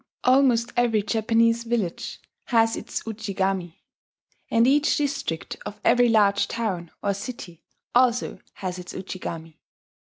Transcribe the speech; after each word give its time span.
Almost 0.23 0.73
every 0.75 1.03
Japanese 1.03 1.63
village 1.63 2.19
has 2.45 2.75
its 2.75 3.03
Ujigami; 3.03 3.83
and 4.49 4.65
each 4.65 4.97
district 4.97 5.57
of 5.63 5.79
every 5.85 6.09
large 6.09 6.47
town 6.47 6.89
or 7.03 7.13
city 7.13 7.61
also 7.93 8.39
has 8.53 8.79
its 8.79 8.93
Ujigami. 8.95 9.59